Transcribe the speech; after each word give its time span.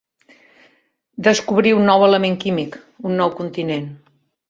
Descobrir 1.27 1.75
un 1.81 1.85
nou 1.91 2.07
element 2.09 2.41
químic, 2.47 2.83
un 3.11 3.19
nou 3.23 3.37
continent. 3.43 3.91